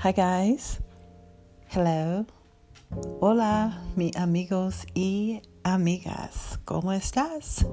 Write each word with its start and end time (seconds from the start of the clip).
Hi 0.00 0.12
guys. 0.12 0.80
Hello. 1.68 2.24
Hola, 3.20 3.82
mi 3.96 4.10
amigos 4.16 4.86
y 4.94 5.42
amigas. 5.62 6.58
¿Cómo 6.64 6.90
estás? 6.94 7.66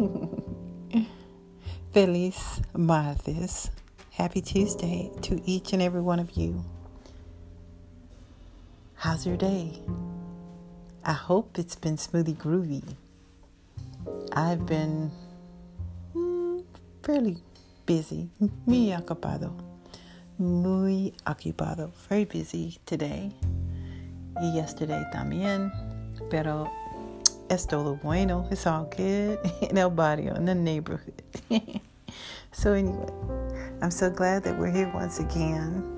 Feliz 1.94 2.36
martes. 2.74 3.72
Happy 4.12 4.42
Tuesday 4.42 5.10
to 5.22 5.42
each 5.46 5.72
and 5.72 5.82
every 5.82 6.02
one 6.02 6.20
of 6.20 6.32
you. 6.36 6.66
How's 8.96 9.26
your 9.26 9.38
day? 9.38 9.82
I 11.06 11.14
hope 11.14 11.58
it's 11.58 11.78
been 11.78 11.96
smoothie 11.96 12.36
groovy. 12.36 12.84
I've 14.34 14.66
been 14.66 15.12
mm, 16.14 16.62
fairly 17.04 17.38
busy, 17.86 18.30
muy 18.66 18.92
ocupado, 18.92 19.54
muy 20.38 21.14
ocupado, 21.26 21.92
very 22.10 22.26
busy 22.26 22.80
today 22.86 23.32
y 24.40 24.54
yesterday 24.54 25.04
también, 25.12 25.72
pero 26.30 26.70
es 27.50 27.66
todo 27.66 27.96
bueno, 28.04 28.48
it's 28.52 28.68
all 28.68 28.86
good 28.96 29.40
in 29.70 29.78
el 29.78 29.90
barrio, 29.90 30.36
in 30.36 30.46
the 30.46 30.54
neighborhood. 30.54 31.22
so 32.52 32.74
anyway, 32.74 33.08
I'm 33.82 33.92
so 33.92 34.10
glad 34.10 34.44
that 34.44 34.58
we're 34.58 34.72
here 34.72 34.92
once 34.94 35.20
again. 35.20 35.94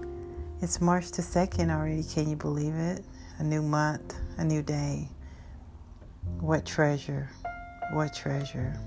It's 0.61 0.79
March 0.79 1.11
the 1.11 1.21
2nd 1.21 1.69
already, 1.69 2.03
can 2.03 2.29
you 2.29 2.35
believe 2.35 2.75
it? 2.75 3.03
A 3.39 3.43
new 3.43 3.61
month, 3.61 4.15
a 4.37 4.43
new 4.43 4.61
day. 4.61 5.07
What 6.39 6.65
treasure, 6.65 7.29
what 7.93 8.13
treasure. 8.13 8.77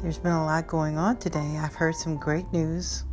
There's 0.00 0.18
been 0.18 0.32
a 0.32 0.44
lot 0.44 0.66
going 0.66 0.96
on 0.96 1.18
today. 1.18 1.58
I've 1.58 1.74
heard 1.74 1.94
some 1.94 2.16
great 2.16 2.50
news. 2.52 3.04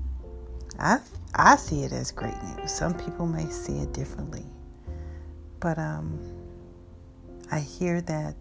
I 0.80 1.00
I 1.36 1.56
see 1.56 1.84
it 1.84 1.92
as 1.92 2.12
great 2.12 2.42
news. 2.44 2.72
Some 2.72 2.94
people 2.94 3.28
may 3.28 3.48
see 3.50 3.80
it 3.80 3.94
differently, 3.94 4.46
but 5.60 5.78
um, 5.78 6.20
I 7.52 7.60
hear 7.60 8.02
that 8.02 8.36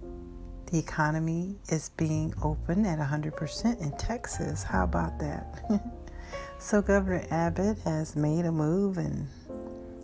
the 0.66 0.78
economy 0.78 1.56
is 1.68 1.90
being 1.90 2.34
open 2.42 2.84
at 2.86 2.98
100% 2.98 3.80
in 3.80 3.96
Texas. 3.96 4.62
How 4.62 4.84
about 4.84 5.18
that? 5.20 5.82
so 6.58 6.82
Governor 6.82 7.24
Abbott 7.30 7.78
has 7.84 8.16
made 8.16 8.44
a 8.46 8.52
move 8.52 8.98
and 8.98 9.28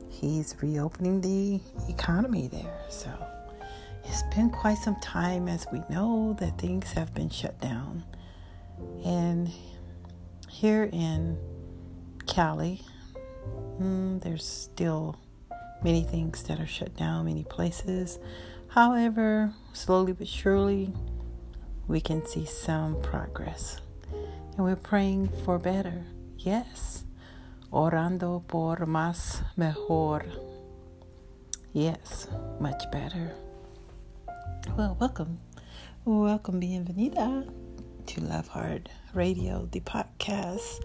he's 0.08 0.54
reopening 0.60 1.20
the 1.20 1.60
economy 1.88 2.46
there. 2.46 2.78
So 2.88 3.10
it's 4.04 4.22
been 4.34 4.50
quite 4.50 4.78
some 4.78 4.96
time, 5.00 5.48
as 5.48 5.66
we 5.72 5.82
know, 5.90 6.36
that 6.38 6.58
things 6.58 6.92
have 6.92 7.12
been 7.14 7.30
shut 7.30 7.60
down. 7.60 8.04
And 9.04 9.50
here 10.48 10.88
in 10.92 11.38
Cali, 12.26 12.82
mm, 13.80 14.20
there's 14.22 14.44
still 14.46 15.18
many 15.82 16.02
things 16.02 16.42
that 16.44 16.60
are 16.60 16.66
shut 16.66 16.96
down, 16.96 17.26
many 17.26 17.44
places. 17.44 18.18
However, 18.68 19.52
slowly 19.72 20.12
but 20.12 20.28
surely, 20.28 20.92
we 21.88 22.00
can 22.00 22.24
see 22.26 22.46
some 22.46 23.00
progress. 23.02 23.80
And 24.56 24.64
we're 24.64 24.76
praying 24.76 25.30
for 25.44 25.58
better. 25.58 26.04
Yes. 26.38 27.04
Orando 27.72 28.46
por 28.46 28.76
más 28.86 29.42
mejor. 29.56 30.24
Yes, 31.72 32.28
much 32.60 32.90
better. 32.90 33.32
Well, 34.76 34.96
welcome. 35.00 35.38
Welcome, 36.04 36.60
bienvenida 36.60 37.48
to 38.06 38.20
Love 38.20 38.48
Hard 38.48 38.90
Radio, 39.14 39.68
the 39.70 39.80
podcast. 39.80 40.80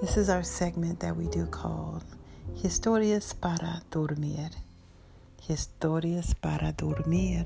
This 0.00 0.16
is 0.16 0.30
our 0.30 0.44
segment 0.44 1.00
that 1.00 1.16
we 1.16 1.26
do 1.26 1.44
called 1.46 2.04
Historias 2.54 3.34
para 3.34 3.82
Dormir. 3.90 4.50
Historias 5.42 6.40
para 6.40 6.72
Dormir, 6.72 7.44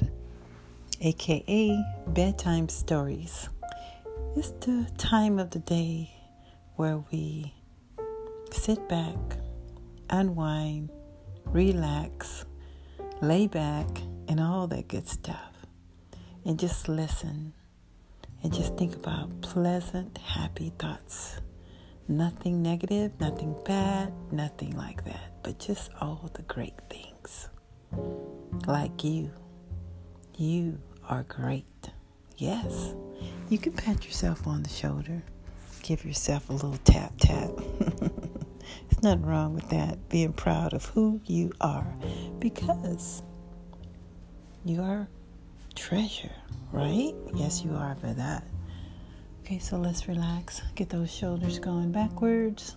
aka 1.00 1.82
Bedtime 2.08 2.68
Stories. 2.68 3.48
It's 4.36 4.50
the 4.50 4.86
time 4.98 5.38
of 5.38 5.48
the 5.52 5.60
day 5.60 6.10
where 6.76 7.02
we 7.10 7.54
sit 8.50 8.86
back, 8.86 9.16
unwind, 10.10 10.90
relax, 11.46 12.44
lay 13.22 13.46
back, 13.46 13.88
and 14.28 14.38
all 14.38 14.66
that 14.66 14.88
good 14.88 15.08
stuff, 15.08 15.54
and 16.44 16.58
just 16.58 16.86
listen 16.86 17.54
and 18.42 18.52
just 18.52 18.76
think 18.76 18.94
about 18.94 19.40
pleasant, 19.40 20.18
happy 20.18 20.70
thoughts. 20.78 21.40
Nothing 22.08 22.62
negative, 22.62 23.12
nothing 23.20 23.54
bad, 23.64 24.12
nothing 24.32 24.76
like 24.76 25.04
that, 25.04 25.42
but 25.42 25.58
just 25.58 25.90
all 26.00 26.30
the 26.34 26.42
great 26.42 26.74
things. 26.90 27.48
Like 28.66 29.04
you. 29.04 29.30
You 30.36 30.78
are 31.08 31.22
great. 31.24 31.90
Yes. 32.36 32.94
You 33.48 33.58
can 33.58 33.72
pat 33.72 34.04
yourself 34.04 34.46
on 34.46 34.62
the 34.62 34.68
shoulder, 34.68 35.22
give 35.82 36.04
yourself 36.04 36.50
a 36.50 36.54
little 36.54 36.78
tap 36.84 37.12
tap. 37.18 37.50
There's 37.78 39.02
nothing 39.02 39.26
wrong 39.26 39.54
with 39.54 39.68
that, 39.70 40.08
being 40.08 40.32
proud 40.32 40.72
of 40.72 40.84
who 40.86 41.20
you 41.26 41.52
are 41.60 41.94
because 42.38 43.22
you 44.64 44.82
are 44.82 45.08
treasure, 45.74 46.34
right? 46.72 47.14
Yes, 47.34 47.62
you 47.64 47.74
are 47.74 47.94
for 47.96 48.12
that. 48.12 48.44
Okay, 49.44 49.58
so 49.58 49.76
let's 49.76 50.06
relax. 50.06 50.62
Get 50.76 50.88
those 50.88 51.12
shoulders 51.12 51.58
going 51.58 51.90
backwards. 51.90 52.76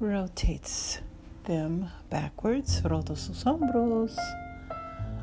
Rotates 0.00 1.00
them 1.44 1.88
backwards. 2.10 2.82
Roto 2.84 3.14
sus 3.14 3.44
hombros. 3.44 4.16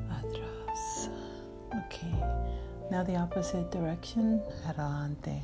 Atrás. 0.09 1.09
Okay. 1.86 2.16
Now 2.90 3.04
the 3.04 3.18
opposite 3.18 3.70
direction. 3.70 4.42
Adelante. 4.66 5.44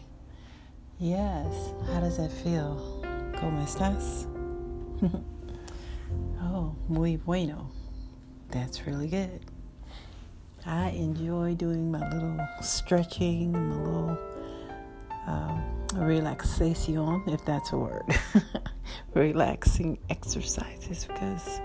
Yes. 0.98 1.74
How 1.92 2.00
does 2.00 2.18
that 2.18 2.32
feel? 2.32 3.02
¿Cómo 3.36 3.62
estás? 3.62 4.28
oh, 6.42 6.74
muy 6.88 7.18
bueno. 7.18 7.70
That's 8.50 8.88
really 8.88 9.10
good. 9.10 9.42
I 10.66 10.90
enjoy 10.92 11.56
doing 11.56 11.92
my 11.92 12.10
little 12.12 12.40
stretching, 12.62 13.56
and 13.56 13.70
my 13.70 13.76
little 13.76 14.18
um, 15.28 15.62
relaxation, 15.96 17.24
if 17.28 17.44
that's 17.46 17.72
a 17.74 17.78
word, 17.78 18.04
relaxing 19.14 20.00
exercises 20.10 21.06
because 21.06 21.62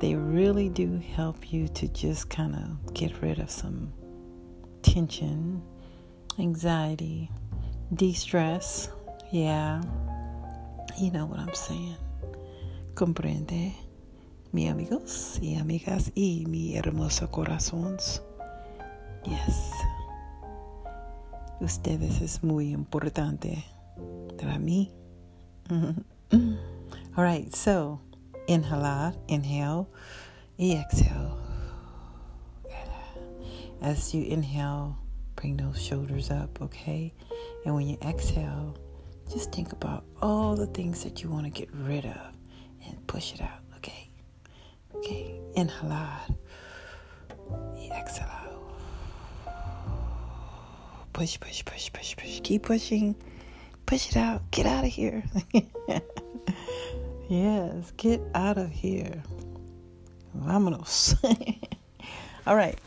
they 0.00 0.14
really 0.14 0.68
do 0.68 1.00
help 1.14 1.52
you 1.52 1.68
to 1.68 1.86
just 1.88 2.28
kind 2.30 2.54
of 2.54 2.94
get 2.94 3.20
rid 3.22 3.38
of 3.38 3.50
some 3.50 3.92
tension, 4.82 5.62
anxiety, 6.38 7.30
de 7.94 8.12
stress. 8.12 8.88
Yeah, 9.30 9.82
you 10.98 11.10
know 11.10 11.26
what 11.26 11.38
I'm 11.38 11.54
saying. 11.54 11.96
Comprende, 12.94 13.74
mi 14.52 14.68
amigos 14.68 15.38
y 15.40 15.56
amigas 15.58 16.10
y 16.14 16.44
mi 16.46 16.74
hermoso 16.76 17.30
corazones. 17.30 18.20
Yes. 19.24 19.72
Ustedes 21.62 22.20
es 22.20 22.42
muy 22.42 22.72
importante 22.72 23.64
para 24.36 24.58
mí. 24.58 24.90
All 25.70 27.22
right, 27.24 27.54
so 27.54 28.00
inhalar, 28.48 29.14
inhale, 29.28 29.86
y 30.58 30.72
exhale. 30.72 31.30
As 33.80 34.12
you 34.12 34.24
inhale, 34.24 34.96
bring 35.36 35.56
those 35.56 35.80
shoulders 35.80 36.32
up, 36.32 36.60
okay? 36.60 37.14
And 37.64 37.76
when 37.76 37.86
you 37.86 37.96
exhale, 38.02 38.76
just 39.32 39.52
think 39.52 39.72
about 39.72 40.02
all 40.20 40.56
the 40.56 40.66
things 40.66 41.04
that 41.04 41.22
you 41.22 41.30
want 41.30 41.44
to 41.44 41.50
get 41.50 41.68
rid 41.72 42.04
of 42.06 42.32
and 42.86 43.06
push 43.06 43.34
it 43.34 43.40
out, 43.40 43.62
okay? 43.76 44.10
Okay, 44.96 45.40
inhalar, 45.56 46.18
push, 51.12 51.38
push, 51.38 51.64
push, 51.64 51.92
push, 51.92 52.16
push. 52.16 52.40
Keep 52.42 52.64
pushing. 52.64 53.14
Push 53.86 54.10
it 54.10 54.16
out. 54.16 54.50
Get 54.50 54.66
out 54.66 54.84
of 54.84 54.90
here. 54.90 55.22
yes, 57.28 57.92
get 57.96 58.20
out 58.34 58.58
of 58.58 58.70
here. 58.70 59.22
Vámonos. 60.36 61.16
All 62.46 62.56
right. 62.56 62.78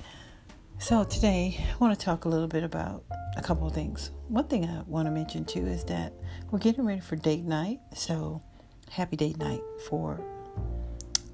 So 0.80 1.04
today 1.04 1.57
I 1.60 1.77
want 1.77 1.98
to 1.98 2.06
talk 2.06 2.25
a 2.25 2.30
little 2.30 2.48
bit 2.48 2.63
about 2.63 3.04
a 3.38 3.42
couple 3.42 3.68
of 3.68 3.74
things. 3.74 4.12
One 4.27 4.45
thing 4.45 4.66
I 4.66 4.81
want 4.88 5.07
to 5.07 5.12
mention 5.12 5.45
too 5.45 5.66
is 5.66 5.83
that 5.86 6.13
we're 6.51 6.60
getting 6.60 6.86
ready 6.86 7.01
for 7.01 7.16
date 7.16 7.44
night. 7.44 7.80
So 7.95 8.42
happy 8.89 9.16
date 9.16 9.38
night 9.38 9.62
for 9.88 10.19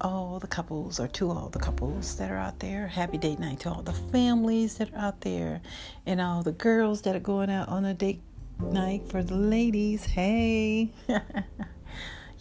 all 0.02 0.38
the 0.38 0.46
couples 0.46 1.00
or 1.00 1.08
to 1.08 1.30
all 1.30 1.48
the 1.48 1.58
couples 1.58 2.16
that 2.16 2.30
are 2.30 2.36
out 2.36 2.58
there. 2.58 2.86
Happy 2.86 3.16
date 3.16 3.38
night 3.38 3.60
to 3.60 3.70
all 3.70 3.82
the 3.82 3.92
families 3.92 4.74
that 4.76 4.92
are 4.92 4.98
out 4.98 5.20
there 5.22 5.62
and 6.04 6.20
all 6.20 6.42
the 6.42 6.52
girls 6.52 7.02
that 7.02 7.16
are 7.16 7.20
going 7.20 7.50
out 7.50 7.68
on 7.68 7.84
a 7.84 7.94
date 7.94 8.20
night 8.60 9.08
for 9.08 9.22
the 9.22 9.34
ladies. 9.34 10.04
Hey. 10.04 10.92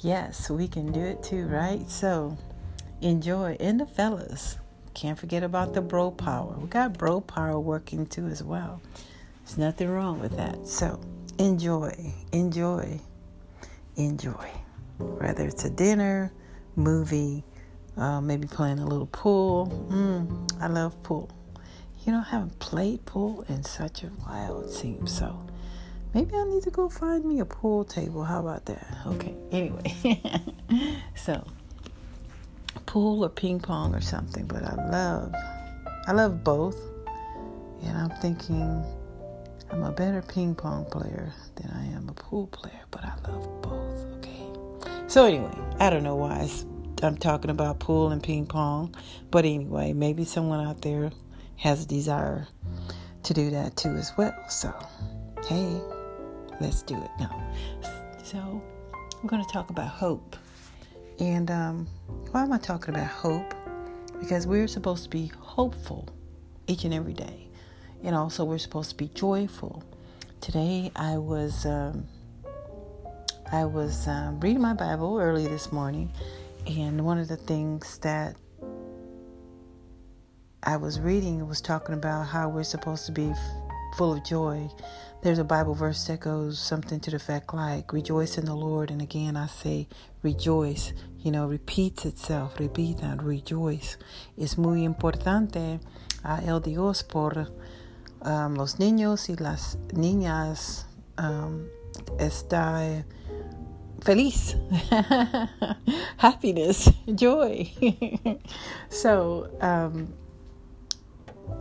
Yes, 0.04 0.50
we 0.50 0.68
can 0.68 0.92
do 0.92 1.00
it 1.00 1.22
too, 1.22 1.46
right? 1.46 1.88
So 1.88 2.36
enjoy. 3.02 3.56
And 3.60 3.80
the 3.80 3.86
fellas, 3.86 4.58
can't 4.96 5.18
forget 5.18 5.44
about 5.44 5.76
the 5.76 5.82
bro 5.82 6.10
power. 6.10 6.58
We 6.58 6.68
got 6.68 6.98
bro 6.98 7.22
power 7.22 7.60
working 7.60 8.08
too 8.08 8.26
as 8.26 8.42
well. 8.44 8.82
There's 9.46 9.60
nothing 9.60 9.90
wrong 9.90 10.20
with 10.20 10.36
that. 10.38 10.68
So 10.68 11.00
enjoy, 11.38 12.14
enjoy, 12.32 13.00
enjoy. 13.96 14.50
Whether 14.98 15.46
it's 15.46 15.66
a 15.66 15.70
dinner, 15.70 16.34
movie, 16.76 17.44
uh, 17.98 18.22
maybe 18.22 18.48
playing 18.48 18.80
a 18.80 18.86
little 18.86 19.08
pool. 19.08 19.88
Mm, 19.90 20.62
I 20.62 20.68
love 20.68 21.02
pool. 21.04 21.30
You 22.06 22.14
know, 22.14 22.20
I 22.26 22.30
haven't 22.30 22.58
played 22.60 23.06
pool 23.06 23.46
in 23.48 23.64
such 23.64 24.04
a 24.04 24.08
while, 24.08 24.62
it 24.62 24.72
seems. 24.72 25.16
So 25.16 25.38
maybe 26.14 26.36
I 26.36 26.44
need 26.46 26.64
to 26.64 26.72
go 26.72 26.90
find 26.90 27.24
me 27.26 27.40
a 27.40 27.46
pool 27.46 27.84
table. 27.84 28.24
How 28.24 28.40
about 28.40 28.66
that? 28.66 28.86
Okay, 29.06 29.36
anyway. 29.52 30.22
so 31.16 31.46
pool 32.86 33.24
or 33.24 33.30
ping 33.30 33.60
pong 33.60 33.94
or 33.94 34.02
something, 34.02 34.46
but 34.46 34.64
I 34.64 34.76
love 34.90 35.34
I 36.08 36.12
love 36.14 36.44
both. 36.44 36.78
And 37.84 37.98
I'm 37.98 38.12
thinking 38.22 38.84
I'm 39.72 39.84
a 39.84 39.92
better 39.92 40.22
ping 40.22 40.56
pong 40.56 40.86
player 40.86 41.34
than 41.56 41.72
I 41.72 41.86
am 41.96 42.10
a 42.10 42.14
pool 42.14 42.48
player, 42.48 42.82
but 42.92 43.04
I 43.04 43.14
love 43.28 43.62
both, 43.62 44.06
okay? 44.18 44.46
So 45.08 45.26
anyway, 45.26 45.54
I 45.80 45.90
don't 45.90 46.04
know 46.04 46.16
why 46.16 46.42
I'm 47.04 47.18
talking 47.18 47.50
about 47.50 47.80
pool 47.80 48.12
and 48.12 48.22
ping 48.22 48.46
pong, 48.46 48.96
but 49.32 49.46
anyway, 49.46 49.94
maybe 49.94 50.24
someone 50.24 50.66
out 50.66 50.82
there 50.82 51.12
has 51.58 51.84
a 51.84 51.88
desire 51.88 52.48
to 53.24 53.34
do 53.34 53.50
that 53.52 53.76
too 53.76 53.90
as 53.90 54.12
well. 54.18 54.36
So, 54.50 54.74
hey, 55.48 55.82
let's 56.60 56.84
do 56.84 56.96
it 56.96 57.12
now. 57.20 57.52
So, 58.24 58.62
I'm 59.22 59.28
going 59.28 59.44
to 59.44 59.52
talk 59.52 59.70
about 59.70 59.90
hope. 59.90 60.36
And 61.20 61.52
um, 61.52 61.88
why 62.32 62.44
am 62.44 62.52
I 62.52 62.58
talking 62.58 62.96
about 62.96 63.08
hope? 63.08 63.54
Because 64.20 64.48
we're 64.48 64.68
supposed 64.68 65.04
to 65.04 65.10
be 65.10 65.32
hopeful 65.40 66.08
each 66.68 66.84
and 66.84 66.94
every 66.94 67.14
day. 67.14 67.48
And 68.04 68.16
also, 68.16 68.44
we're 68.44 68.58
supposed 68.58 68.92
to 68.92 68.96
be 68.96 69.08
joyful. 69.10 69.84
Today, 70.40 70.92
I 70.96 71.18
was. 71.18 71.66
Um, 71.66 72.08
I 73.52 73.66
was 73.66 74.08
um, 74.08 74.40
reading 74.40 74.62
my 74.62 74.74
Bible 74.74 75.20
early 75.20 75.46
this 75.46 75.74
morning, 75.74 76.10
and 76.68 77.04
one 77.04 77.18
of 77.18 77.28
the 77.28 77.38
things 77.38 77.98
that 78.00 78.36
I 80.64 80.78
was 80.78 81.00
reading 81.00 81.48
was 81.48 81.62
talking 81.62 81.96
about 81.96 82.28
how 82.28 82.50
we're 82.50 82.64
supposed 82.64 83.06
to 83.08 83.12
be 83.12 83.34
full 83.98 84.14
of 84.14 84.24
joy. 84.24 84.70
There's 85.24 85.40
a 85.40 85.44
Bible 85.44 85.74
verse 85.74 86.06
that 86.08 86.20
goes 86.20 86.60
something 86.60 87.00
to 87.02 87.12
the 87.12 87.18
effect 87.18 87.54
like, 87.54 87.92
Rejoice 87.94 88.38
in 88.38 88.46
the 88.46 88.56
Lord. 88.56 88.92
And 88.92 89.02
again, 89.02 89.36
I 89.36 89.48
say, 89.48 89.88
Rejoice. 90.24 90.94
You 91.20 91.32
know, 91.32 91.48
repeats 91.48 92.06
itself. 92.06 92.56
Repita, 92.58 93.18
rejoice. 93.22 93.98
Es 94.38 94.58
muy 94.58 94.84
importante 94.84 95.80
a 96.24 96.44
el 96.44 96.60
Dios 96.62 97.04
por 97.04 97.52
um, 98.22 98.56
los 98.56 98.80
niños 98.80 99.30
y 99.30 99.36
las 99.36 99.78
niñas 99.94 100.86
um, 101.18 101.68
está 102.18 103.04
feliz, 104.04 104.56
happiness, 106.18 106.90
joy. 107.16 107.72
so, 108.90 109.50
um, 109.62 110.14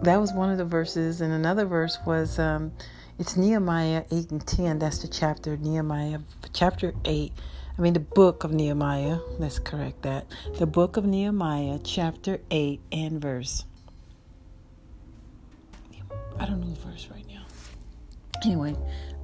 that 0.03 0.17
was 0.17 0.33
one 0.33 0.51
of 0.51 0.59
the 0.59 0.65
verses, 0.65 1.21
and 1.21 1.33
another 1.33 1.67
verse 1.67 1.99
was 2.07 2.39
um, 2.39 2.73
it's 3.19 3.37
Nehemiah 3.37 4.05
8 4.11 4.31
and 4.31 4.47
10. 4.47 4.79
That's 4.79 4.99
the 4.99 5.09
chapter, 5.09 5.57
Nehemiah, 5.57 6.21
chapter 6.55 6.95
8. 7.05 7.33
I 7.77 7.83
mean, 7.83 7.93
the 7.93 8.01
book 8.01 8.45
of 8.45 8.53
Nehemiah. 8.53 9.19
Let's 9.39 9.59
correct 9.59 10.03
that. 10.03 10.27
The 10.59 10.67
book 10.67 10.97
of 10.97 11.05
Nehemiah, 11.05 11.81
chapter 11.85 12.41
8 12.51 12.81
and 12.93 13.21
verse. 13.21 13.65
I 16.39 16.47
don't 16.47 16.61
know 16.61 16.71
the 16.71 16.81
verse 16.81 17.09
right 17.11 17.27
now. 17.29 17.43
Anyway, 18.43 18.75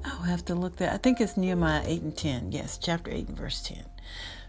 I'll 0.06 0.22
have 0.22 0.44
to 0.46 0.54
look 0.54 0.76
that. 0.76 0.92
I 0.92 0.98
think 0.98 1.20
it's 1.20 1.36
Nehemiah 1.36 1.82
8 1.84 2.02
and 2.02 2.16
10. 2.16 2.52
Yes, 2.52 2.78
chapter 2.78 3.10
8 3.10 3.28
and 3.28 3.36
verse 3.36 3.60
10. 3.62 3.84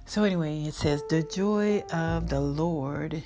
So, 0.05 0.23
anyway, 0.23 0.63
it 0.63 0.75
says, 0.75 1.03
The 1.09 1.23
joy 1.23 1.83
of 1.91 2.29
the 2.29 2.39
Lord 2.39 3.23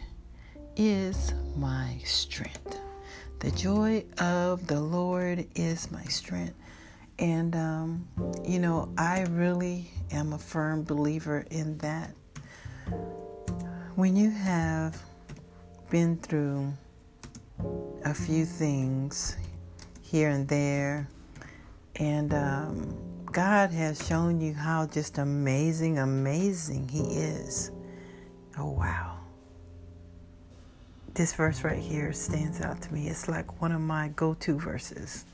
is 0.77 1.33
my 1.57 1.99
strength. 2.05 2.79
The 3.39 3.51
joy 3.51 4.05
of 4.17 4.65
the 4.67 4.79
Lord 4.79 5.45
is 5.55 5.91
my 5.91 6.03
strength. 6.05 6.55
And, 7.19 7.55
um, 7.55 8.07
you 8.45 8.59
know, 8.59 8.89
I 8.97 9.23
really 9.29 9.91
am 10.11 10.33
a 10.33 10.37
firm 10.37 10.83
believer 10.83 11.45
in 11.51 11.77
that. 11.79 12.15
When 13.95 14.15
you 14.15 14.31
have 14.31 15.01
been 15.89 16.17
through 16.17 16.71
a 18.05 18.13
few 18.13 18.45
things 18.45 19.35
here 20.01 20.29
and 20.29 20.47
there, 20.47 21.07
and 21.95 22.33
um, 22.33 22.97
God 23.31 23.71
has 23.71 24.05
shown 24.05 24.41
you 24.41 24.53
how 24.53 24.87
just 24.87 25.17
amazing, 25.17 25.99
amazing 25.99 26.87
He 26.89 27.01
is. 27.01 27.71
Oh, 28.57 28.71
wow 28.71 29.21
this 31.13 31.33
verse 31.33 31.63
right 31.63 31.79
here 31.79 32.13
stands 32.13 32.61
out 32.61 32.81
to 32.81 32.93
me. 32.93 33.07
It's 33.07 33.27
like 33.27 33.61
one 33.61 33.71
of 33.71 33.81
my 33.81 34.09
go 34.15 34.33
to 34.35 34.57
verses. 34.57 35.25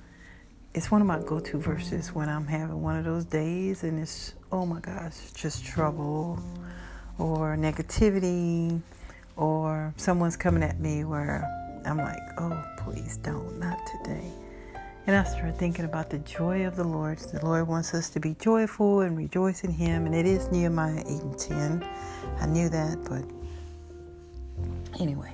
It's 0.73 0.91
one 0.91 1.01
of 1.01 1.07
my 1.07 1.19
go 1.19 1.39
to 1.39 1.57
verses 1.57 2.13
when 2.13 2.29
I'm 2.29 2.45
having 2.47 2.81
one 2.81 2.97
of 2.97 3.05
those 3.05 3.25
days 3.25 3.83
and 3.83 3.99
it's, 3.99 4.33
oh 4.51 4.65
my 4.65 4.79
gosh, 4.79 5.31
just 5.33 5.65
trouble 5.65 6.39
or 7.17 7.55
negativity 7.55 8.81
or 9.35 9.93
someone's 9.97 10.35
coming 10.35 10.63
at 10.63 10.79
me 10.79 11.03
where 11.03 11.45
I'm 11.85 11.97
like, 11.97 12.21
oh, 12.37 12.63
please 12.77 13.17
don't, 13.17 13.59
not 13.59 13.79
today. 14.03 14.31
And 15.07 15.15
I 15.15 15.23
started 15.23 15.57
thinking 15.57 15.85
about 15.85 16.09
the 16.09 16.19
joy 16.19 16.67
of 16.67 16.75
the 16.75 16.83
Lord. 16.83 17.17
The 17.19 17.43
Lord 17.45 17.65
wants 17.65 17.93
us 17.93 18.09
to 18.09 18.19
be 18.19 18.33
joyful 18.33 18.99
and 18.99 19.17
rejoice 19.17 19.63
in 19.63 19.71
Him. 19.71 20.05
And 20.05 20.13
it 20.13 20.25
is 20.25 20.51
Nehemiah 20.51 20.99
8 20.99 21.07
and 21.07 21.39
10. 21.39 21.89
I 22.41 22.45
knew 22.45 22.67
that, 22.67 22.97
but 23.05 23.23
anyway. 24.99 25.33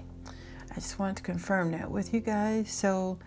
I 0.69 0.75
just 0.75 0.99
wanted 0.99 1.17
to 1.17 1.23
confirm 1.23 1.71
that 1.71 1.89
with 1.89 2.13
you 2.13 2.19
guys. 2.19 2.71
So, 2.71 3.17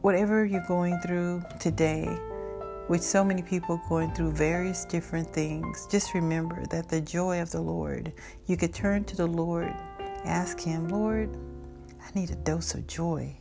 whatever 0.00 0.46
you're 0.46 0.64
going 0.66 0.98
through 1.00 1.42
today, 1.60 2.08
with 2.88 3.04
so 3.04 3.22
many 3.22 3.42
people 3.42 3.82
going 3.90 4.14
through 4.14 4.32
various 4.32 4.86
different 4.86 5.30
things, 5.30 5.86
just 5.90 6.14
remember 6.14 6.64
that 6.70 6.88
the 6.88 7.02
joy 7.02 7.42
of 7.42 7.50
the 7.50 7.60
Lord, 7.60 8.14
you 8.46 8.56
could 8.56 8.72
turn 8.72 9.04
to 9.04 9.16
the 9.16 9.26
Lord, 9.26 9.74
ask 10.24 10.58
Him, 10.58 10.88
Lord, 10.88 11.36
I 12.00 12.18
need 12.18 12.30
a 12.30 12.36
dose 12.36 12.72
of 12.72 12.86
joy. 12.86 13.36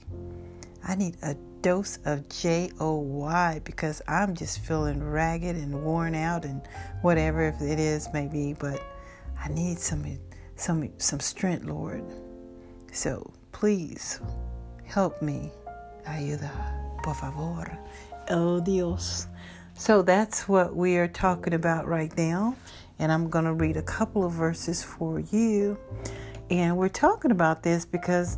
I 0.83 0.95
need 0.95 1.15
a 1.21 1.35
dose 1.61 1.99
of 2.05 2.27
J 2.29 2.71
O 2.79 2.95
Y 2.95 3.61
because 3.63 4.01
I'm 4.07 4.35
just 4.35 4.59
feeling 4.59 5.03
ragged 5.03 5.55
and 5.55 5.83
worn 5.83 6.15
out 6.15 6.45
and 6.45 6.61
whatever 7.01 7.47
if 7.47 7.61
it 7.61 7.79
is 7.79 8.09
maybe, 8.13 8.55
but 8.59 8.81
I 9.39 9.49
need 9.49 9.79
some 9.79 10.05
some 10.55 10.89
some 10.97 11.19
strength, 11.19 11.65
Lord. 11.65 12.03
So 12.91 13.31
please 13.51 14.19
help 14.83 15.21
me. 15.21 15.51
Ayuda, 16.07 16.51
por 17.03 17.13
favor. 17.13 17.77
Oh 18.29 18.59
Dios. 18.59 19.27
So 19.73 20.01
that's 20.01 20.47
what 20.47 20.75
we 20.75 20.97
are 20.97 21.07
talking 21.07 21.53
about 21.53 21.87
right 21.87 22.15
now. 22.17 22.55
And 22.99 23.11
I'm 23.11 23.29
going 23.29 23.45
to 23.45 23.53
read 23.53 23.77
a 23.77 23.81
couple 23.81 24.23
of 24.23 24.31
verses 24.31 24.83
for 24.83 25.19
you. 25.19 25.75
And 26.51 26.77
we're 26.77 26.89
talking 26.89 27.31
about 27.31 27.63
this 27.63 27.83
because, 27.83 28.37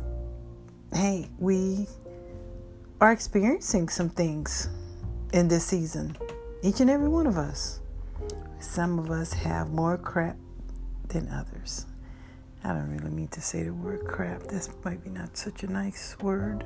hey, 0.94 1.28
we 1.38 1.86
are 3.04 3.12
experiencing 3.12 3.86
some 3.86 4.08
things 4.08 4.70
in 5.34 5.46
this 5.46 5.66
season. 5.66 6.16
Each 6.62 6.80
and 6.80 6.88
every 6.88 7.08
one 7.08 7.26
of 7.26 7.36
us. 7.36 7.80
Some 8.60 8.98
of 8.98 9.10
us 9.10 9.30
have 9.34 9.68
more 9.68 9.98
crap 9.98 10.38
than 11.08 11.28
others. 11.28 11.84
I 12.64 12.68
don't 12.68 12.90
really 12.90 13.10
mean 13.10 13.28
to 13.28 13.42
say 13.42 13.64
the 13.64 13.74
word 13.74 14.06
crap. 14.06 14.44
That's 14.44 14.70
maybe 14.86 15.10
not 15.10 15.36
such 15.36 15.64
a 15.64 15.66
nice 15.66 16.16
word. 16.22 16.64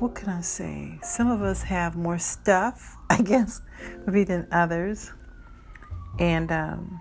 What 0.00 0.16
can 0.16 0.28
I 0.28 0.40
say? 0.40 0.98
Some 1.04 1.30
of 1.30 1.40
us 1.40 1.62
have 1.62 1.94
more 1.94 2.18
stuff, 2.18 2.96
I 3.10 3.22
guess, 3.22 3.60
maybe 4.08 4.24
than 4.24 4.48
others. 4.50 5.12
And 6.18 6.50
um, 6.50 7.00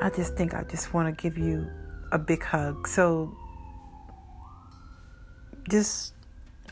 I 0.00 0.10
just 0.10 0.34
think 0.34 0.52
I 0.52 0.64
just 0.64 0.92
want 0.92 1.16
to 1.16 1.22
give 1.22 1.38
you 1.38 1.70
a 2.10 2.18
big 2.18 2.42
hug. 2.42 2.88
So 2.88 3.32
just 5.70 6.15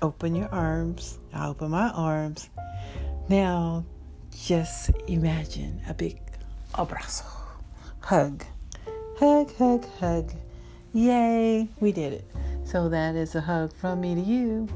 open 0.03 0.35
your 0.35 0.49
arms. 0.49 1.19
I 1.33 1.49
open 1.49 1.71
my 1.71 1.91
arms. 1.91 2.51
Now, 3.29 3.85
just 4.37 4.91
imagine 5.07 5.81
a 5.89 5.95
big 5.95 6.21
abrazo, 6.75 7.25
hug 8.01 8.45
Hug, 9.19 9.55
hug, 9.59 9.87
hug. 10.01 10.33
Yay, 10.93 11.69
we 11.79 11.93
did 11.93 12.13
it. 12.13 12.25
So 12.65 12.89
that 12.89 13.15
is 13.15 13.37
a 13.37 13.41
hug 13.41 13.73
from 13.73 14.01
me 14.01 14.17
to 14.17 14.21
you, 14.21 14.69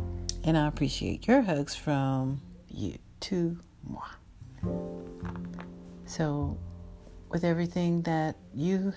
and 0.44 0.56
I 0.56 0.68
appreciate 0.68 1.26
your 1.26 1.42
hugs 1.42 1.74
from 1.74 2.40
you 2.68 2.98
to 3.20 3.58
moi. 3.82 4.04
So 6.06 6.56
with 7.30 7.42
everything 7.42 8.02
that 8.02 8.36
you 8.54 8.92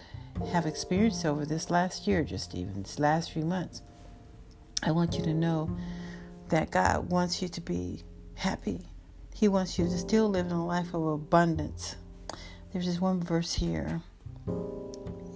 have 0.52 0.68
experienced 0.68 1.26
over 1.26 1.44
this 1.44 1.72
last 1.72 2.06
year, 2.06 2.24
just 2.24 2.54
even 2.54 2.84
this 2.84 3.00
last 3.00 3.32
few 3.32 3.44
months, 3.44 3.82
I 4.84 4.92
want 4.92 5.18
you 5.18 5.24
to 5.24 5.34
know 5.34 5.76
that 6.52 6.70
God 6.70 7.10
wants 7.10 7.42
you 7.42 7.48
to 7.48 7.62
be 7.62 8.04
happy. 8.36 8.86
He 9.34 9.48
wants 9.48 9.80
you 9.80 9.86
to 9.86 9.98
still 9.98 10.30
live 10.30 10.48
in 10.48 10.52
a 10.52 10.66
life 10.66 10.94
of 10.94 11.04
abundance. 11.04 11.96
There's 12.72 12.86
this 12.86 13.02
one 13.02 13.22
verse 13.22 13.54
here. 13.54 14.02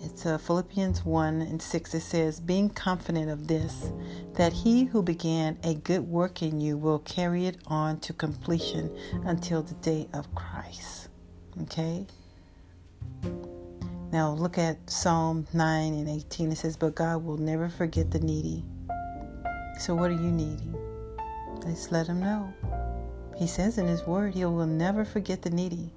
It's 0.03 0.25
uh, 0.25 0.37
Philippians 0.37 1.05
1 1.05 1.41
and 1.41 1.61
6. 1.61 1.93
It 1.93 2.01
says, 2.01 2.39
Being 2.39 2.69
confident 2.69 3.29
of 3.29 3.47
this, 3.47 3.91
that 4.33 4.53
he 4.53 4.83
who 4.83 5.01
began 5.01 5.57
a 5.63 5.73
good 5.73 6.01
work 6.01 6.41
in 6.41 6.59
you 6.59 6.77
will 6.77 6.99
carry 6.99 7.45
it 7.45 7.57
on 7.65 7.99
to 8.01 8.13
completion 8.13 8.95
until 9.23 9.63
the 9.63 9.73
day 9.75 10.07
of 10.13 10.33
Christ. 10.35 11.07
Okay? 11.63 12.05
Now 14.11 14.31
look 14.31 14.57
at 14.57 14.89
Psalm 14.89 15.47
9 15.53 15.93
and 15.93 16.09
18. 16.09 16.51
It 16.51 16.57
says, 16.57 16.75
But 16.77 16.95
God 16.95 17.23
will 17.23 17.37
never 17.37 17.69
forget 17.69 18.11
the 18.11 18.19
needy. 18.19 18.65
So 19.79 19.95
what 19.95 20.11
are 20.11 20.13
you 20.13 20.31
needing? 20.31 20.84
Let's 21.65 21.91
let 21.91 22.07
him 22.07 22.19
know. 22.19 22.53
He 23.35 23.47
says 23.47 23.77
in 23.77 23.87
his 23.87 24.03
word, 24.03 24.35
he 24.35 24.45
will 24.45 24.67
never 24.67 25.03
forget 25.03 25.41
the 25.41 25.49
needy. 25.49 25.91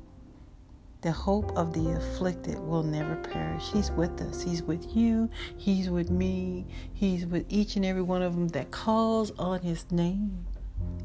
The 1.02 1.12
hope 1.12 1.56
of 1.56 1.72
the 1.72 1.92
afflicted 1.92 2.58
will 2.58 2.82
never 2.82 3.14
perish. 3.16 3.70
He's 3.72 3.92
with 3.92 4.20
us. 4.22 4.42
He's 4.42 4.62
with 4.62 4.96
you. 4.96 5.28
He's 5.56 5.90
with 5.90 6.10
me. 6.10 6.66
He's 6.94 7.24
with 7.26 7.44
each 7.48 7.76
and 7.76 7.84
every 7.84 8.02
one 8.02 8.22
of 8.22 8.34
them 8.34 8.48
that 8.48 8.72
calls 8.72 9.30
on 9.38 9.60
his 9.60 9.88
name. 9.92 10.44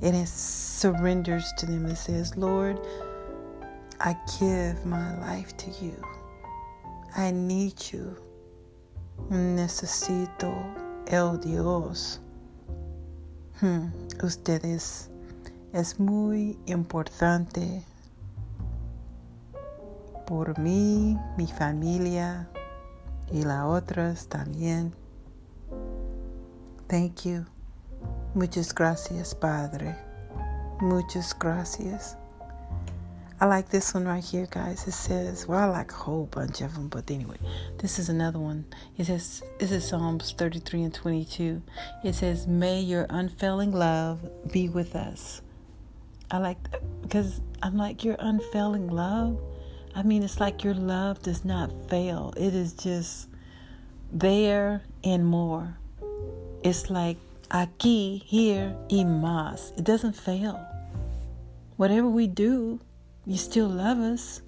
And 0.01 0.15
it 0.15 0.27
surrenders 0.27 1.51
to 1.57 1.65
them 1.67 1.85
and 1.85 1.97
says, 1.97 2.35
Lord, 2.35 2.79
I 3.99 4.15
give 4.39 4.83
my 4.85 5.19
life 5.19 5.55
to 5.57 5.71
you. 5.83 6.01
I 7.15 7.29
need 7.29 7.91
you. 7.91 8.17
Necesito 9.29 10.51
el 11.11 11.37
Dios. 11.37 12.19
Hmm. 13.61 13.87
Ustedes 14.23 15.09
es 15.73 15.99
muy 15.99 16.57
importante 16.65 17.83
por 20.25 20.57
mí, 20.59 21.17
mi 21.37 21.47
familia 21.47 22.49
y 23.31 23.43
las 23.43 23.63
otras 23.65 24.27
también. 24.27 24.93
Thank 26.87 27.21
you. 27.23 27.45
Muchas 28.33 28.73
gracias, 28.73 29.35
Padre. 29.35 29.95
Muchas 30.79 31.37
gracias. 31.37 32.17
I 33.43 33.45
like 33.45 33.67
this 33.67 33.93
one 33.93 34.05
right 34.05 34.23
here, 34.23 34.47
guys. 34.49 34.87
It 34.87 34.93
says, 34.93 35.45
well, 35.45 35.59
I 35.59 35.65
like 35.65 35.91
a 35.91 35.95
whole 35.95 36.27
bunch 36.27 36.61
of 36.61 36.75
them, 36.75 36.87
but 36.87 37.11
anyway, 37.11 37.35
this 37.77 37.99
is 37.99 38.07
another 38.07 38.39
one. 38.39 38.63
It 38.97 39.07
says, 39.07 39.43
this 39.59 39.69
is 39.69 39.85
Psalms 39.85 40.31
33 40.31 40.83
and 40.83 40.93
22. 40.93 41.61
It 42.05 42.15
says, 42.15 42.47
May 42.47 42.79
your 42.79 43.05
unfailing 43.09 43.73
love 43.73 44.21
be 44.49 44.69
with 44.69 44.95
us. 44.95 45.41
I 46.31 46.37
like 46.37 46.57
because 47.01 47.41
I'm 47.61 47.75
like, 47.75 48.05
your 48.05 48.15
unfailing 48.17 48.87
love. 48.87 49.37
I 49.93 50.03
mean, 50.03 50.23
it's 50.23 50.39
like 50.39 50.63
your 50.63 50.75
love 50.75 51.21
does 51.21 51.43
not 51.43 51.89
fail, 51.89 52.33
it 52.37 52.55
is 52.55 52.71
just 52.71 53.27
there 54.09 54.83
and 55.03 55.25
more. 55.25 55.75
It's 56.63 56.89
like 56.89 57.17
aquí, 57.51 58.23
here, 58.23 58.73
y 58.89 59.03
más. 59.03 59.77
It 59.77 59.83
doesn't 59.83 60.13
fail. 60.13 60.65
Whatever 61.75 62.07
we 62.07 62.27
do, 62.27 62.79
you 63.25 63.37
still 63.37 63.67
love 63.67 63.99
us. 63.99 64.41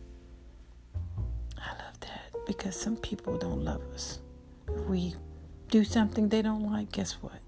I 1.58 1.70
love 1.70 2.00
that 2.02 2.34
because 2.46 2.76
some 2.76 2.98
people 2.98 3.38
don't 3.38 3.64
love 3.64 3.82
us. 3.94 4.20
If 4.68 4.86
we 4.86 5.16
do 5.70 5.84
something 5.84 6.30
they 6.30 6.42
don't 6.42 6.70
like, 6.72 6.92
guess 6.92 7.14
what? 7.14 7.40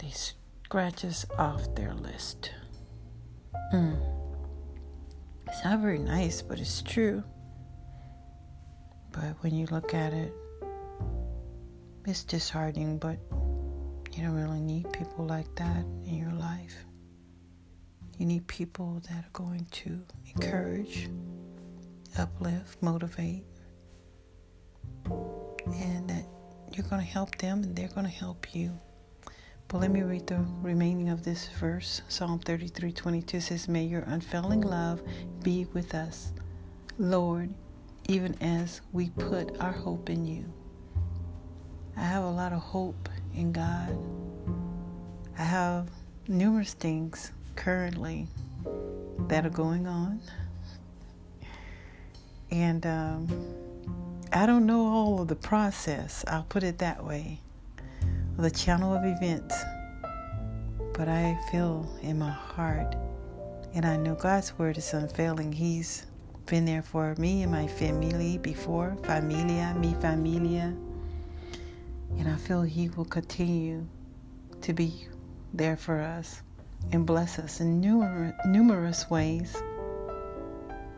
They 0.00 0.10
scratch 0.10 1.04
us 1.04 1.24
off 1.38 1.74
their 1.74 1.94
list. 1.94 2.50
Mm. 3.72 3.98
It's 5.46 5.64
not 5.64 5.80
very 5.80 5.98
nice, 5.98 6.42
but 6.42 6.58
it's 6.58 6.82
true. 6.82 7.22
But 9.12 9.36
when 9.40 9.54
you 9.54 9.66
look 9.70 9.94
at 9.94 10.12
it, 10.12 10.32
it's 12.06 12.24
disheartening, 12.24 12.98
but 12.98 13.18
you 14.12 14.22
don't 14.22 14.34
really 14.34 14.60
need 14.60 14.92
people 14.92 15.24
like 15.26 15.54
that 15.56 15.84
in 16.06 16.16
your 16.16 16.32
life. 16.32 16.74
You 18.22 18.28
need 18.28 18.46
people 18.46 19.02
that 19.10 19.24
are 19.24 19.30
going 19.32 19.66
to 19.72 20.00
encourage, 20.36 21.10
uplift, 22.16 22.80
motivate, 22.80 23.42
and 25.66 26.08
that 26.08 26.24
you're 26.70 26.86
going 26.86 27.02
to 27.02 27.08
help 27.08 27.36
them 27.38 27.64
and 27.64 27.74
they're 27.74 27.88
going 27.88 28.06
to 28.06 28.12
help 28.12 28.54
you. 28.54 28.78
But 29.66 29.78
let 29.80 29.90
me 29.90 30.02
read 30.02 30.28
the 30.28 30.46
remaining 30.60 31.08
of 31.08 31.24
this 31.24 31.48
verse. 31.58 32.02
Psalm 32.08 32.38
33 32.38 32.92
22 32.92 33.40
says, 33.40 33.66
May 33.66 33.82
your 33.82 34.02
unfailing 34.02 34.60
love 34.60 35.02
be 35.42 35.66
with 35.72 35.92
us, 35.92 36.32
Lord, 36.98 37.52
even 38.08 38.40
as 38.40 38.82
we 38.92 39.10
put 39.10 39.60
our 39.60 39.72
hope 39.72 40.08
in 40.08 40.24
you. 40.24 40.44
I 41.96 42.04
have 42.04 42.22
a 42.22 42.30
lot 42.30 42.52
of 42.52 42.60
hope 42.60 43.08
in 43.34 43.50
God. 43.50 43.98
I 45.36 45.42
have 45.42 45.90
numerous 46.28 46.74
things 46.74 47.32
currently 47.56 48.26
that 49.28 49.46
are 49.46 49.50
going 49.50 49.86
on. 49.86 50.20
And 52.50 52.84
um, 52.86 53.28
I 54.32 54.46
don't 54.46 54.66
know 54.66 54.86
all 54.86 55.22
of 55.22 55.28
the 55.28 55.36
process, 55.36 56.24
I'll 56.28 56.44
put 56.44 56.62
it 56.62 56.78
that 56.78 57.04
way, 57.04 57.40
the 58.36 58.50
channel 58.50 58.94
of 58.94 59.04
events. 59.04 59.54
But 60.92 61.08
I 61.08 61.38
feel 61.50 61.88
in 62.02 62.18
my 62.18 62.30
heart, 62.30 62.94
and 63.74 63.86
I 63.86 63.96
know 63.96 64.14
God's 64.14 64.58
word 64.58 64.76
is 64.76 64.92
unfailing. 64.92 65.52
He's 65.52 66.06
been 66.44 66.66
there 66.66 66.82
for 66.82 67.14
me 67.16 67.42
and 67.42 67.50
my 67.50 67.66
family 67.66 68.36
before, 68.36 68.96
familia, 69.02 69.74
mi 69.78 69.94
familia. 70.00 70.74
And 72.18 72.28
I 72.28 72.36
feel 72.36 72.62
He 72.62 72.90
will 72.90 73.06
continue 73.06 73.86
to 74.60 74.72
be 74.74 75.06
there 75.54 75.76
for 75.76 76.00
us 76.00 76.42
and 76.90 77.06
bless 77.06 77.38
us 77.38 77.60
in 77.60 77.80
numerous, 77.80 78.34
numerous 78.46 79.08
ways. 79.08 79.56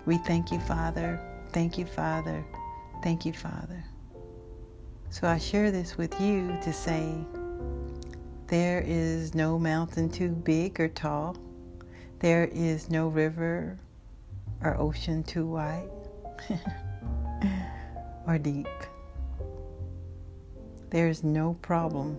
We 0.06 0.18
thank 0.18 0.50
you, 0.50 0.60
Father. 0.60 1.20
Thank 1.52 1.78
you, 1.78 1.84
Father. 1.84 2.44
Thank 3.02 3.26
you, 3.26 3.32
Father. 3.32 3.84
So 5.10 5.28
I 5.28 5.38
share 5.38 5.70
this 5.70 5.96
with 5.96 6.20
you 6.20 6.58
to 6.62 6.72
say 6.72 7.14
there 8.46 8.82
is 8.86 9.34
no 9.34 9.58
mountain 9.58 10.08
too 10.10 10.30
big 10.30 10.80
or 10.80 10.88
tall, 10.88 11.36
there 12.18 12.46
is 12.52 12.90
no 12.90 13.08
river 13.08 13.78
or 14.62 14.76
ocean 14.76 15.22
too 15.22 15.46
wide 15.46 15.88
or 18.26 18.38
deep. 18.38 18.66
There 20.90 21.08
is 21.08 21.22
no 21.22 21.54
problem 21.62 22.18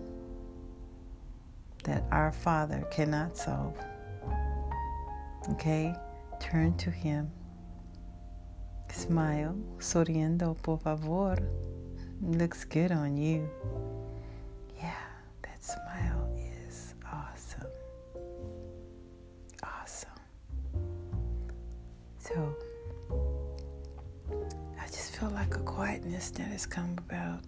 that 1.86 2.04
our 2.10 2.32
Father 2.32 2.84
cannot 2.90 3.36
solve. 3.36 3.78
Okay? 5.50 5.94
Turn 6.40 6.76
to 6.78 6.90
Him. 6.90 7.30
Smile, 8.90 9.54
sonriendo, 9.78 10.56
por 10.62 10.78
favor. 10.78 11.36
Looks 12.22 12.64
good 12.64 12.92
on 12.92 13.16
you. 13.16 13.48
Yeah, 14.78 14.94
that 15.42 15.62
smile 15.62 16.28
is 16.68 16.94
awesome. 17.12 17.70
Awesome. 19.62 20.10
So, 22.18 22.56
I 24.80 24.86
just 24.86 25.16
feel 25.16 25.30
like 25.30 25.54
a 25.54 25.60
quietness 25.60 26.30
that 26.32 26.48
has 26.48 26.66
come 26.66 26.96
about 26.98 27.40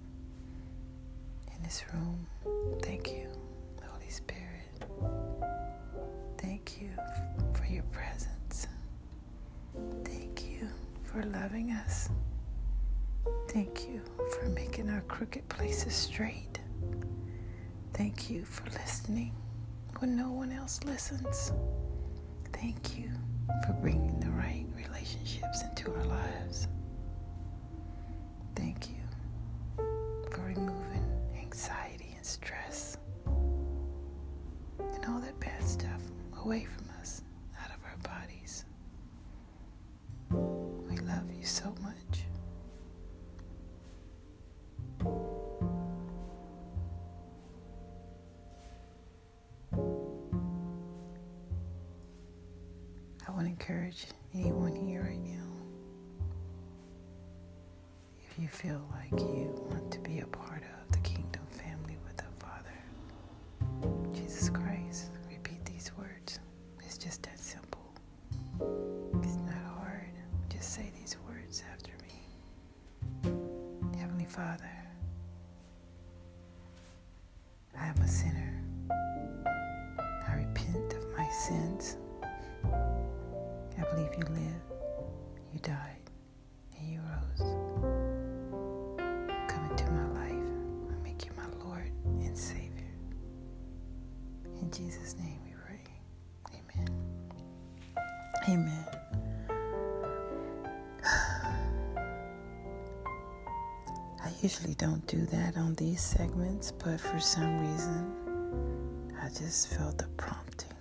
in 1.57 1.63
this 1.63 1.83
room. 1.93 2.27
Thank 2.83 3.11
you. 3.11 3.28
Spirit. 4.09 4.85
Thank 6.39 6.81
you 6.81 6.91
for 7.55 7.65
your 7.67 7.83
presence. 7.85 8.67
Thank 10.05 10.45
you 10.45 10.69
for 11.05 11.23
loving 11.25 11.71
us. 11.73 12.09
Thank 13.49 13.89
you 13.89 14.01
for 14.35 14.49
making 14.49 14.89
our 14.91 15.03
crooked 15.03 15.49
places 15.49 15.95
straight. 15.95 16.59
Thank 17.95 18.31
you 18.31 18.45
for 18.45 18.65
listening 18.71 19.35
when 19.99 20.17
no 20.17 20.31
one 20.31 20.53
else 20.53 20.81
listens. 20.85 21.53
Thank 22.53 22.99
you 22.99 23.11
for 23.67 23.73
bringing 23.75 24.19
the 24.21 24.31
right 24.31 24.67
relationships 24.77 25.63
into 25.63 25.93
our 25.95 26.05
lives. 26.05 26.69
Thank 28.55 28.89
you 28.91 29.85
for 30.31 30.43
removing 30.43 31.05
anxiety 31.41 32.15
and 32.17 32.25
stress 32.27 32.58
away 36.49 36.65
from 36.65 36.89
us, 36.99 37.21
out 37.63 37.69
of 37.69 37.77
our 37.85 37.99
bodies. 37.99 38.65
We 40.31 40.97
love 40.97 41.31
you 41.31 41.45
so 41.45 41.75
much. 41.83 42.25
I 53.27 53.31
would 53.31 53.45
encourage 53.45 54.07
anyone 54.33 54.75
here 54.75 55.03
right 55.03 55.21
now. 55.21 55.53
If 58.31 58.39
you 58.39 58.49
feel 58.49 58.81
like 58.91 59.21
you 59.21 59.55
want 59.69 59.91
to 59.93 59.99
be 59.99 60.21
a 60.21 60.27
part 60.27 60.63
of, 60.63 60.88
just 67.09 67.23
that 67.23 67.39
simple. 67.39 67.81
It's 69.23 69.37
not 69.37 69.65
hard. 69.79 70.13
Just 70.51 70.75
say 70.75 70.93
these 71.01 71.17
words 71.27 71.63
after 71.73 71.93
me. 72.03 73.99
Heavenly 73.99 74.27
Father, 74.27 74.68
Amen. 98.49 98.85
I 104.25 104.31
usually 104.41 104.75
don't 104.75 105.07
do 105.07 105.27
that 105.27 105.57
on 105.59 105.75
these 105.75 106.01
segments, 106.01 106.73
but 106.73 106.99
for 106.99 107.21
some 107.21 107.61
reason, 107.61 109.13
I 109.23 109.29
just 109.29 109.69
felt 109.75 110.01
a 110.01 110.09
prompting. 110.17 110.73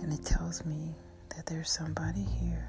And 0.00 0.12
it 0.12 0.24
tells 0.24 0.64
me 0.64 0.94
that 1.36 1.44
there's 1.46 1.70
somebody 1.70 2.22
here 2.40 2.68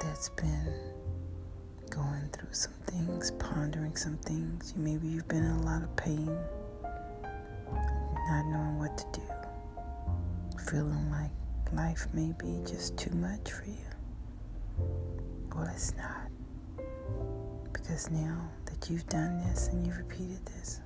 that's 0.00 0.28
been 0.30 0.74
going 1.88 2.28
through 2.32 2.52
some 2.52 2.72
things, 2.86 3.30
pondering 3.32 3.96
some 3.96 4.16
things. 4.18 4.74
Maybe 4.76 5.06
you've 5.06 5.28
been 5.28 5.44
in 5.44 5.50
a 5.52 5.62
lot 5.62 5.82
of 5.82 5.94
pain, 5.96 6.36
not 8.28 8.46
knowing 8.46 8.78
what 8.78 8.96
to 8.98 9.20
do, 9.20 10.62
feeling 10.70 11.10
like 11.10 11.30
life 11.72 12.06
may 12.12 12.32
be 12.38 12.60
just 12.68 12.96
too 12.96 13.10
much 13.16 13.50
for 13.52 13.64
you. 13.64 14.86
Well, 15.54 15.68
it's 15.72 15.94
not. 15.96 16.28
Because 17.72 18.10
now 18.10 18.48
that 18.66 18.88
you've 18.90 19.06
done 19.08 19.38
this 19.38 19.68
and 19.68 19.86
you've 19.86 19.96
repeated 19.98 20.44
this, 20.46 20.80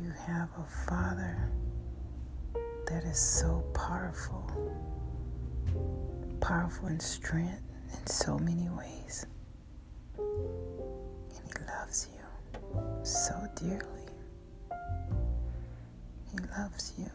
you 0.00 0.10
have 0.26 0.48
a 0.58 0.64
Father 0.86 1.50
that 2.86 3.04
is 3.04 3.18
so 3.18 3.64
powerful, 3.74 4.50
powerful 6.40 6.88
in 6.88 7.00
strength 7.00 7.62
in 7.92 8.06
so 8.06 8.38
many 8.38 8.68
ways. 8.68 9.26
And 10.18 10.26
He 11.32 11.64
loves 11.66 12.08
you 12.12 12.20
so 13.04 13.34
dearly. 13.56 14.01
He 16.32 16.38
loves 16.58 16.92
you. 16.98 17.10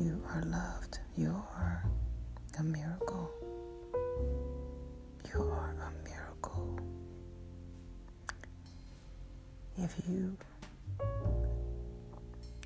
You 0.00 0.20
are 0.28 0.42
loved. 0.42 0.98
You 1.16 1.30
are 1.54 1.84
a 2.58 2.62
miracle. 2.64 3.30
You 5.32 5.42
are 5.42 5.74
a 5.80 5.92
miracle. 6.08 6.78
If 9.76 9.94
you 10.08 10.36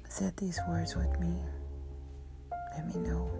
said 0.08 0.34
these 0.38 0.58
words 0.68 0.96
with 0.96 1.18
me, 1.20 1.42
let 2.74 2.86
me 2.86 2.94
know. 3.00 3.30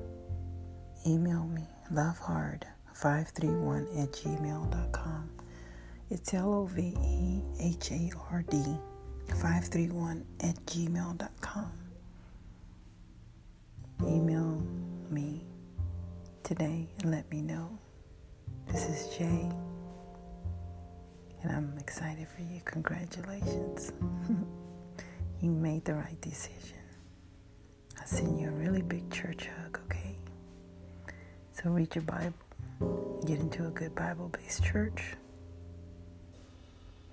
Email 1.07 1.45
me 1.45 1.67
lovehard531 1.93 4.03
at 4.03 4.13
gmail.com. 4.13 5.31
It's 6.11 6.35
L 6.35 6.53
O 6.55 6.65
V 6.67 6.95
E 7.03 7.43
H 7.61 7.91
A 7.93 8.11
R 8.31 8.43
D 8.49 8.57
531 9.29 10.25
at 10.41 10.57
gmail.com. 10.67 11.73
Email 14.09 14.63
me 15.11 15.45
today 16.43 16.89
and 17.03 17.11
let 17.11 17.31
me 17.31 17.43
know. 17.43 17.79
This 18.67 18.87
is 18.89 19.17
Jay, 19.17 19.51
and 21.43 21.53
I'm 21.53 21.75
excited 21.79 22.27
for 22.27 22.41
you. 22.41 22.61
Congratulations. 22.65 23.93
you 25.43 25.51
made 25.51 25.85
the 25.85 25.95
right 25.95 26.19
decision. 26.23 26.79
I'll 28.01 28.07
send 28.07 28.41
you 28.41 28.49
a 28.49 28.53
really 28.53 28.81
big 28.83 29.11
church 29.11 29.49
hug, 29.63 29.79
okay? 29.85 30.17
So 31.53 31.71
read 31.71 31.95
your 31.95 32.05
Bible, 32.05 32.33
get 33.27 33.41
into 33.41 33.67
a 33.67 33.71
good 33.71 33.95
Bible 33.95 34.29
based 34.31 34.65
church, 34.65 35.17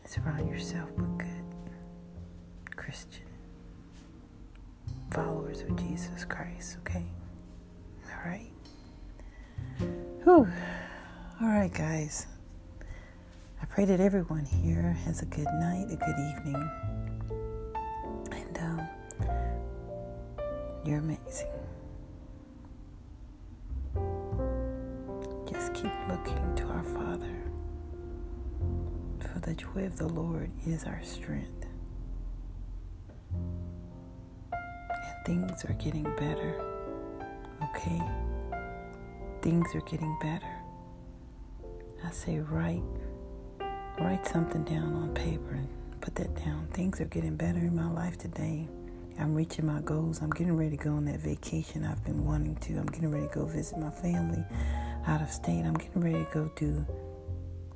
and 0.02 0.10
surround 0.12 0.48
yourself 0.50 0.90
with 0.92 1.18
good 1.18 1.46
Christian 2.78 3.25
followers 5.16 5.62
of 5.62 5.78
Jesus 5.78 6.26
Christ, 6.26 6.78
okay? 6.82 7.06
All 8.12 8.30
right? 8.30 8.52
Whew. 10.24 10.46
All 11.42 11.48
right, 11.48 11.74
guys. 11.74 12.28
I 13.62 13.66
pray 13.66 13.86
that 13.86 14.02
everyone 14.02 14.44
here 14.44 14.92
has 15.06 15.22
a 15.22 15.26
good 15.26 15.46
night, 15.46 15.86
a 15.90 15.96
good 15.96 16.20
evening. 16.20 16.70
And 18.32 18.58
um, 18.58 18.88
you're 20.86 21.00
amazing. 21.00 21.48
Just 25.50 25.74
keep 25.74 25.94
looking 26.10 26.56
to 26.58 26.66
our 26.66 26.84
Father. 26.84 27.42
For 29.20 29.40
the 29.40 29.54
joy 29.54 29.86
of 29.86 29.98
the 29.98 30.10
Lord 30.10 30.52
is 30.68 30.84
our 30.84 31.02
strength. 31.04 31.65
Things 35.26 35.66
are 35.66 35.74
getting 35.74 36.04
better. 36.16 36.62
Okay? 37.64 38.02
Things 39.42 39.74
are 39.76 39.82
getting 39.82 40.18
better. 40.22 40.48
I 42.04 42.12
say 42.12 42.40
write 42.40 42.84
write 44.00 44.28
something 44.28 44.64
down 44.64 44.94
on 44.94 45.14
paper 45.14 45.54
and 45.54 45.68
put 46.02 46.16
that 46.16 46.36
down. 46.36 46.68
Things 46.74 47.02
are 47.02 47.06
getting 47.06 47.36
better 47.36 47.60
in 47.60 47.76
my 47.76 47.90
life 47.92 48.18
today. 48.18 48.68
I'm 49.18 49.34
reaching 49.34 49.66
my 49.66 49.80
goals. 49.82 50.22
I'm 50.22 50.30
getting 50.30 50.56
ready 50.56 50.78
to 50.78 50.84
go 50.84 50.92
on 50.92 51.06
that 51.06 51.22
vacation 51.22 51.86
I've 51.86 52.04
been 52.04 52.26
wanting 52.26 52.58
to. 52.58 52.74
I'm 52.74 52.86
getting 52.88 53.10
ready 53.10 53.28
to 53.28 53.34
go 53.34 53.46
visit 53.46 53.78
my 53.80 53.90
family 53.90 54.44
out 55.08 55.22
of 55.22 55.32
state. 55.32 55.64
I'm 55.64 55.74
getting 55.74 56.02
ready 56.02 56.26
to 56.26 56.32
go 56.34 56.52
do 56.56 56.86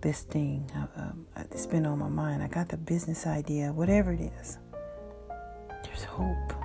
this 0.01 0.23
thing. 0.23 0.69
I, 0.75 1.01
um, 1.01 1.25
it's 1.51 1.65
been 1.65 1.85
on 1.85 1.99
my 1.99 2.09
mind. 2.09 2.43
I 2.43 2.47
got 2.47 2.67
the 2.67 2.77
business 2.77 3.25
idea, 3.25 3.71
whatever 3.71 4.11
it 4.11 4.19
is. 4.19 4.57
There's 5.83 6.03
hope. 6.03 6.58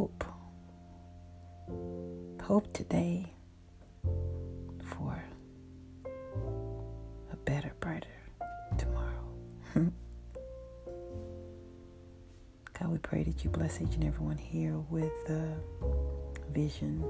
Hope. 0.00 0.24
Hope 2.40 2.72
today 2.72 3.30
for 4.82 5.22
a 7.30 7.36
better, 7.44 7.74
brighter 7.80 8.08
tomorrow. 8.78 9.34
God, 12.72 12.88
we 12.88 12.96
pray 12.96 13.24
that 13.24 13.44
you 13.44 13.50
bless 13.50 13.82
each 13.82 13.94
and 13.96 14.04
everyone 14.04 14.38
here 14.38 14.78
with 14.88 15.12
the 15.26 15.52
vision. 16.50 17.04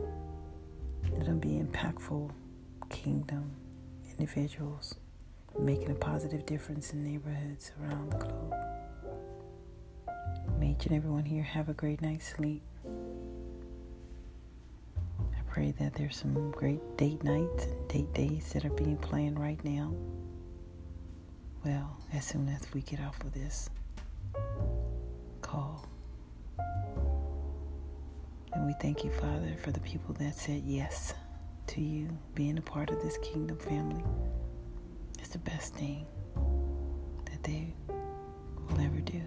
Let 1.12 1.26
them 1.26 1.38
be 1.38 1.62
impactful 1.62 2.32
kingdom 2.88 3.52
individuals 4.18 4.96
making 5.60 5.92
a 5.92 5.94
positive 5.94 6.44
difference 6.44 6.92
in 6.92 7.04
neighborhoods 7.04 7.70
around 7.80 8.10
the 8.10 8.16
globe. 8.16 8.52
May 10.58 10.72
each 10.72 10.86
and 10.86 10.96
everyone 10.96 11.24
here 11.24 11.44
have 11.44 11.68
a 11.68 11.72
great 11.72 12.02
night's 12.02 12.26
sleep. 12.26 12.64
Pray 15.50 15.72
that 15.80 15.94
there's 15.94 16.16
some 16.16 16.52
great 16.52 16.80
date 16.96 17.24
nights 17.24 17.64
and 17.64 17.88
date 17.88 18.14
days 18.14 18.52
that 18.52 18.64
are 18.64 18.70
being 18.70 18.96
planned 18.96 19.36
right 19.36 19.62
now. 19.64 19.92
Well, 21.64 21.96
as 22.12 22.24
soon 22.24 22.48
as 22.48 22.72
we 22.72 22.82
get 22.82 23.00
off 23.00 23.20
of 23.24 23.34
this 23.34 23.68
call. 25.42 25.88
And 28.52 28.64
we 28.64 28.74
thank 28.80 29.02
you, 29.02 29.10
Father, 29.10 29.56
for 29.60 29.72
the 29.72 29.80
people 29.80 30.14
that 30.20 30.36
said 30.36 30.62
yes 30.64 31.14
to 31.66 31.80
you 31.80 32.16
being 32.36 32.56
a 32.56 32.62
part 32.62 32.90
of 32.90 33.02
this 33.02 33.18
kingdom 33.18 33.58
family. 33.58 34.04
It's 35.18 35.30
the 35.30 35.38
best 35.38 35.74
thing 35.74 36.06
that 37.24 37.42
they 37.42 37.74
will 38.68 38.80
ever 38.80 39.00
do. 39.00 39.20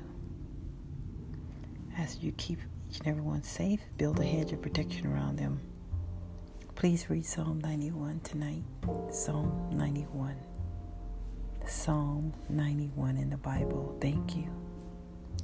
As 1.98 2.20
you 2.20 2.32
keep 2.38 2.60
each 2.90 3.00
and 3.00 3.10
everyone 3.10 3.44
safe, 3.44 3.82
build 3.98 4.22
a 4.22 4.24
hedge 4.24 4.54
of 4.54 4.62
protection 4.62 5.08
around 5.08 5.38
them. 5.38 5.60
Please 6.76 7.10
read 7.10 7.26
Psalm 7.26 7.60
91 7.62 8.20
tonight. 8.24 8.64
Psalm 9.12 9.70
91. 9.72 10.36
Psalm 11.66 12.34
91 12.50 13.16
in 13.18 13.30
the 13.30 13.38
Bible. 13.38 13.96
Thank 14.02 14.36
you. 14.36 14.50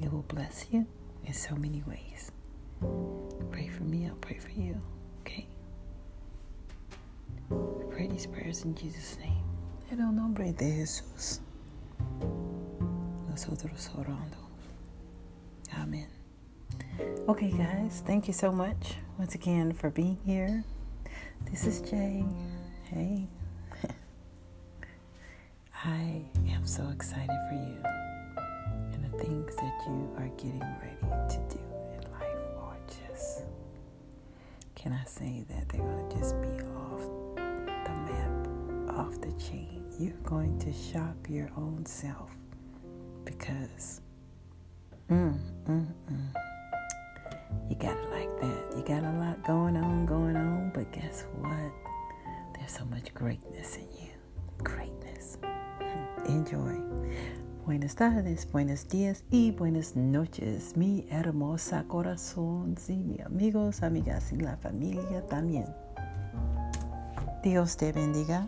It 0.02 0.12
will 0.12 0.24
bless 0.24 0.66
you 0.72 0.86
in 1.26 1.34
so 1.34 1.56
many 1.56 1.84
ways. 1.88 2.32
Pray 3.52 3.68
for 3.68 3.84
me, 3.84 4.08
I'll 4.08 4.16
pray 4.16 4.38
for 4.38 4.50
you. 4.50 4.78
Okay? 5.22 5.48
We 7.50 7.86
pray 7.86 8.08
these 8.08 8.26
prayers 8.26 8.64
in 8.66 8.76
Jesus' 8.76 9.18
name. 9.20 9.44
En 9.92 10.02
el 10.02 10.12
nombre 10.12 10.52
de 10.52 10.66
Jesús. 10.66 11.40
Nosotros 13.30 13.90
orando. 13.98 14.38
Amen. 15.78 16.08
Okay, 17.30 17.52
guys, 17.52 18.04
thank 18.06 18.28
you 18.28 18.34
so 18.34 18.52
much 18.52 18.96
once 19.18 19.36
again 19.36 19.72
for 19.72 19.90
being 19.90 20.18
here. 20.26 20.64
This 21.46 21.66
is 21.66 21.82
Jay. 21.82 22.24
Hey. 22.84 23.28
I 25.84 26.24
am 26.50 26.66
so 26.66 26.88
excited 26.90 27.36
for 27.50 27.56
you 27.56 27.78
and 28.94 29.04
the 29.04 29.18
things 29.18 29.56
that 29.56 29.84
you 29.88 30.10
are 30.18 30.28
getting 30.38 30.60
ready 30.82 31.34
to 31.34 31.38
do 31.50 31.60
in 31.94 32.12
life 32.12 32.38
are 32.60 32.78
just, 32.88 33.44
can 34.76 34.94
I 34.94 35.04
say 35.06 35.44
that 35.50 35.70
they're 35.70 35.82
going 35.82 36.10
to 36.10 36.18
just 36.18 36.42
be 36.42 36.48
off 36.76 37.02
the 37.36 37.92
map, 38.12 38.98
off 38.98 39.20
the 39.22 39.32
chain. 39.44 39.86
You're 40.00 40.14
going 40.24 40.58
to 40.60 40.72
shock 40.74 41.16
your 41.30 41.50
own 41.58 41.86
self 41.86 42.30
because, 43.26 44.02
mm, 45.10 45.38
mm, 45.68 45.88
mm. 46.12 46.34
You 47.70 47.76
got 47.76 47.98
it 47.98 48.10
like 48.12 48.42
that. 48.42 48.78
You 48.78 48.84
got 48.84 49.04
a 49.04 49.12
lot 49.20 49.44
going 49.44 49.78
on, 49.78 50.06
going 50.06 50.36
on, 50.36 50.72
but 50.74 50.92
guess 50.92 51.26
what? 51.40 51.72
There's 52.54 52.72
so 52.72 52.86
much 52.86 53.14
greatness 53.14 53.78
in 53.78 53.88
you. 53.94 54.12
Greatness. 54.64 55.38
Enjoy. 56.28 56.80
Buenas 57.66 57.96
tardes, 57.96 58.52
buenos 58.52 58.88
días 58.88 59.24
y 59.30 59.52
buenas 59.52 59.96
noches, 59.96 60.76
mi 60.76 61.06
hermosa 61.12 61.84
corazón, 61.88 62.76
sí, 62.80 62.96
mi 62.96 63.22
amigos, 63.22 63.84
amigas 63.84 64.34
y 64.34 64.38
la 64.38 64.58
familia 64.58 65.24
también. 65.28 65.68
Dios 67.44 67.78
te 67.78 67.92
bendiga. 67.92 68.48